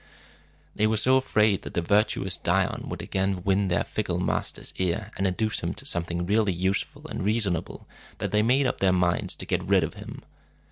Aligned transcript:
They 0.75 0.87
were 0.87 0.97
so 0.97 1.15
afraid 1.17 1.61
that 1.61 1.75
the 1.75 1.81
virtuous 1.83 2.35
Dion 2.35 2.85
would 2.87 3.03
again 3.03 3.43
win 3.43 3.67
their 3.67 3.83
fickle 3.83 4.17
master's 4.19 4.73
ear, 4.77 5.11
and 5.15 5.27
induce 5.27 5.59
him 5.59 5.75
to 5.75 5.85
do 5.85 5.87
something 5.87 6.25
really 6.25 6.53
useful 6.53 7.05
and 7.05 7.23
reasonable, 7.23 7.87
that 8.17 8.31
they 8.31 8.41
made 8.41 8.65
up 8.65 8.79
their 8.79 8.93
minds 8.93 9.35
to 9.35 9.45
get 9.45 9.61
rid 9.61 9.83
of 9.83 9.93
him. 9.93 10.23